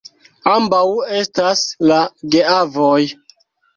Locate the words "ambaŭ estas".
0.53-1.63